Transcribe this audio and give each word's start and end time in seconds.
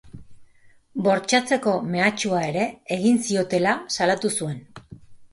Bortxatzeko 1.07 1.73
mehatxua 1.95 2.39
ere 2.45 2.63
egin 2.95 3.19
ziotela 3.27 3.75
salatu 3.99 4.33
zuen. 4.41 4.57